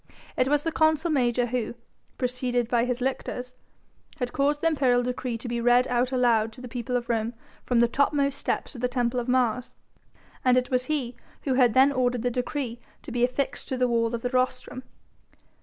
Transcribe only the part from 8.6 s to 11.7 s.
of the Temple of Mars, and it was he who